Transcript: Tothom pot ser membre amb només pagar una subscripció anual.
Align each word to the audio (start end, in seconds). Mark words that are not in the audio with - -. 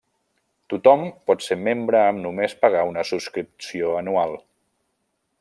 Tothom 0.73 1.03
pot 1.31 1.45
ser 1.47 1.57
membre 1.65 2.01
amb 2.05 2.21
només 2.23 2.57
pagar 2.65 2.83
una 2.93 3.05
subscripció 3.11 3.93
anual. 4.01 4.35